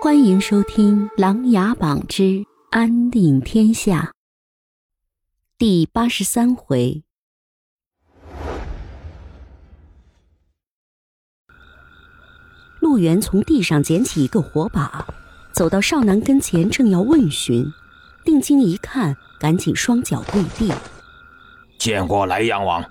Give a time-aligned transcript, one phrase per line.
[0.00, 4.00] 欢迎收听《琅琊榜之安定天下》
[5.58, 7.02] 第八十三回。
[12.78, 15.04] 陆源从地上捡起一个火把，
[15.52, 17.66] 走到少南跟前，正要问询，
[18.24, 20.72] 定睛一看，赶紧双脚跪地。
[21.76, 22.88] 见过莱阳王。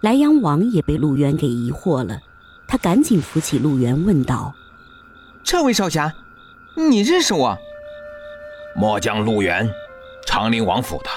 [0.00, 2.18] 莱阳王也被陆源给疑惑了，
[2.66, 4.54] 他赶紧扶起陆源，问道
[5.44, 6.12] ：“这位少侠，
[6.76, 7.56] 你认识我？”
[8.74, 9.68] 末将陆源，
[10.26, 11.10] 长陵王府的。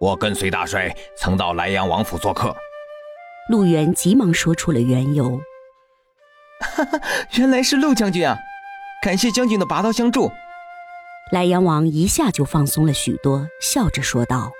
[0.00, 2.54] 我跟随大帅曾到莱阳王府做客。
[3.48, 5.40] 陆源急忙说出了缘由。
[6.60, 7.00] 哈哈，
[7.36, 8.36] 原来是陆将军啊！
[9.02, 10.30] 感谢将军的拔刀相助。
[11.30, 14.50] 莱阳王一下就放松了许多，笑着说道：“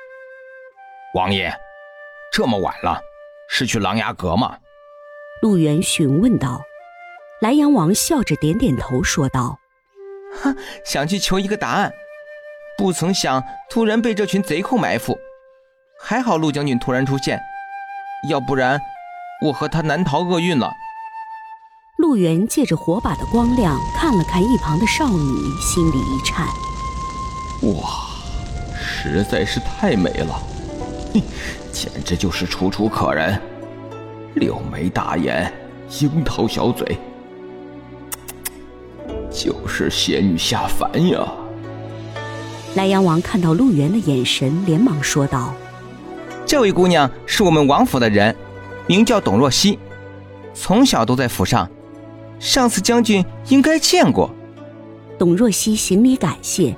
[1.14, 1.54] 王爷，
[2.32, 3.00] 这么晚了。”
[3.48, 4.58] 是去琅琊阁吗？
[5.42, 6.62] 陆源询问道。
[7.44, 9.58] 莱阳王笑着点点头，说道
[10.42, 11.92] ：“哼，想去求一个答案，
[12.78, 15.14] 不曾想突然被这群贼寇埋伏。
[16.00, 17.38] 还好陆将军突然出现，
[18.30, 18.80] 要不然
[19.42, 20.72] 我和他难逃厄运了。”
[22.00, 26.48] 陆源借着火把的光亮看了看一旁的少女，心里一颤
[27.78, 28.06] ：“哇，
[28.74, 30.32] 实在是太美了！”
[31.12, 31.22] 哼。
[31.70, 33.38] 简直就是楚楚可人，
[34.36, 35.52] 柳眉大眼，
[36.00, 36.96] 樱桃小嘴，
[39.34, 41.26] 就是仙女下凡呀！
[42.76, 45.52] 莱阳王看到陆源的眼神，连忙说道
[46.46, 48.34] ：“这位姑娘是我们王府的人，
[48.86, 49.78] 名叫董若曦，
[50.54, 51.68] 从小都在府上，
[52.38, 54.30] 上次将军应该见过。”
[55.18, 56.74] 董若曦行礼感谢，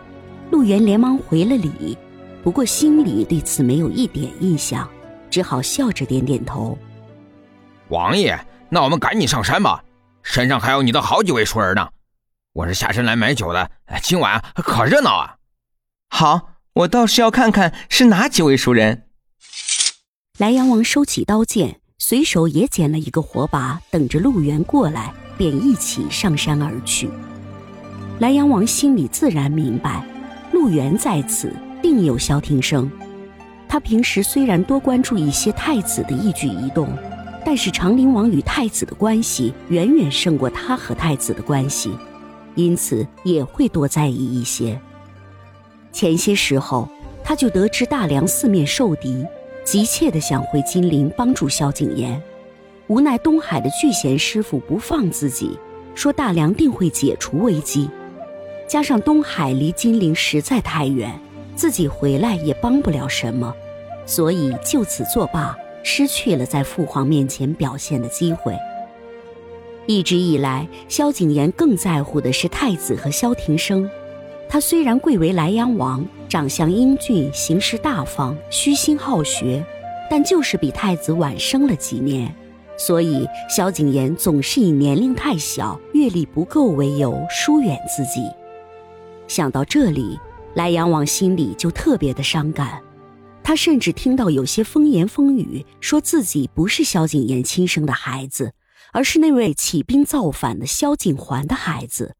[0.50, 1.96] 陆源连忙回了礼。
[2.42, 4.88] 不过心里对此没有一点印象，
[5.30, 6.78] 只好笑着点点头。
[7.88, 9.82] 王爷，那我们赶紧上山吧，
[10.22, 11.88] 山上还有你的好几位熟人呢。
[12.56, 13.70] 我是下山来买酒的，
[14.02, 15.36] 今晚可热闹啊！
[16.08, 19.02] 好，我倒是要看看是哪几位熟人。
[20.38, 27.10] 莱阳王收起刀剑，随手也捡了一个火把，等着陆源过来，便一起上山而去。
[28.20, 30.02] 莱阳王心里自然明白，
[30.52, 31.54] 陆源在此。
[31.82, 32.90] 定有萧庭生，
[33.68, 36.88] 他平时虽然多关注一些太子的一举一动，
[37.44, 41.94] 但是长陵王与太子的关系远远胜过他和太子的关系，
[42.56, 44.78] 因此也会多在意一些。
[45.92, 46.88] 前些时候，
[47.22, 49.24] 他就得知大梁四面受敌，
[49.64, 52.20] 急切的想回金陵帮助萧景琰，
[52.88, 55.58] 无奈东海的聚贤师傅不放自己，
[55.94, 57.88] 说大梁定会解除危机，
[58.68, 61.18] 加上东海离金陵实在太远。
[61.54, 63.54] 自己回来也帮不了什么，
[64.04, 68.54] 所以就此作罢，失去了在父皇面前表现的机会。
[69.86, 73.88] 一直以来，萧景琰更在乎的是太子和萧庭生。
[74.48, 79.64] 他虽然贵为莱阳王，长相英俊，行事大方，虚心好学，
[80.10, 82.34] 但就是比太子晚生了几年，
[82.78, 88.28] 所以萧景琰总是以年龄太小、阅历不够为由疏远自己。
[89.26, 90.18] 想到这里。
[90.54, 92.80] 莱阳王心里就特别的伤感，
[93.42, 98.54] 他甚至听到有些风言风语，说自己不是萧景琰亲生的孩子，
[98.92, 102.16] 而是那位起兵造反的萧景环的孩子。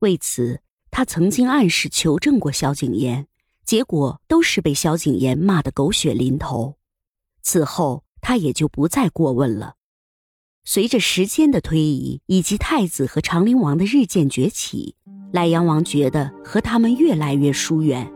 [0.00, 0.60] 为此，
[0.90, 3.26] 他曾经暗示求证过萧景琰，
[3.64, 6.76] 结果都是被萧景琰骂得狗血淋头。
[7.42, 9.74] 此后，他也就不再过问了。
[10.64, 14.94] 随着时间的推移，以及太子和长陵王的日渐崛起。
[15.32, 18.12] 莱阳王觉得和他们越来越疏远，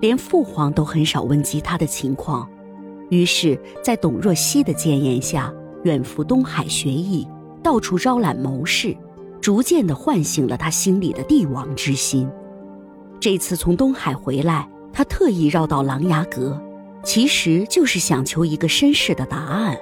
[0.00, 2.48] 连父皇都很少问及他的情况，
[3.10, 5.52] 于是，在董若曦的谏言下，
[5.84, 7.26] 远赴东海学艺，
[7.62, 8.96] 到处招揽谋士，
[9.40, 12.28] 逐渐地唤醒了他心里的帝王之心。
[13.20, 16.60] 这次从东海回来，他特意绕到琅琊阁，
[17.02, 19.76] 其实就是想求一个身世的答案。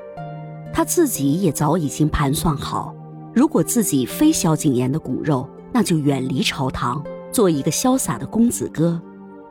[0.73, 2.95] 他自己也早已经盘算好，
[3.35, 5.49] 如果自己非萧景琰的骨肉。
[5.73, 9.01] 那就远离朝堂，做一个潇洒的公子哥。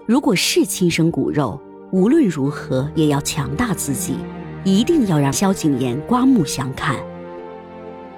[0.06, 1.57] 如果是亲生骨肉，
[1.94, 4.18] 无论如何也要强大自己，
[4.63, 6.97] 一定要让萧景琰刮目相看。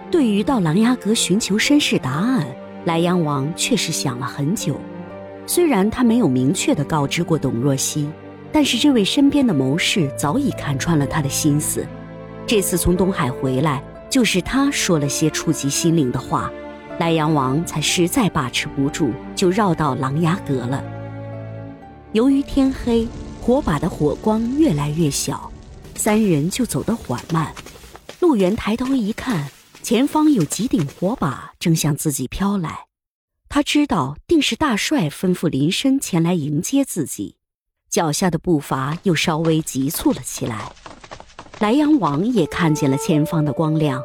[0.10, 2.46] 对于到琅琊阁寻求身世答案，
[2.86, 4.76] 莱阳王却是想了很久。
[5.46, 8.10] 虽然他没有明确的告知过董若曦，
[8.52, 11.86] 但是这位身边的谋士早已看穿了他的心思。
[12.46, 16.52] 这次从东海回来，就是他说了些触及心灵的话。
[17.00, 20.84] 莱阳王才实在把持不住，就绕到琅琊阁了。
[22.12, 23.08] 由于天黑，
[23.42, 25.51] 火把的火光越来越小，
[26.04, 27.54] 三人就走得缓慢。
[28.22, 29.52] 陆源抬头一看，
[29.84, 32.86] 前方有几顶火把正向自己飘来。
[33.48, 37.36] 他知道定是大帅吩咐林深前来迎接自己，
[37.88, 40.72] 脚下的步伐又稍微急促了起来。
[41.60, 44.02] 莱阳王也看见了前方的光亮，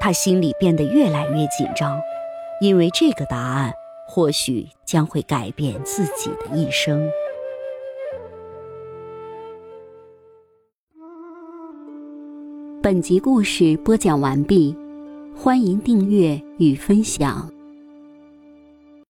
[0.00, 2.00] 他心里变得越来越紧张，
[2.62, 3.70] 因为这个答案
[4.08, 7.06] 或许将会改变自己的一生。
[12.84, 14.76] 本集故事播讲完毕，
[15.34, 17.50] 欢迎订阅与分享。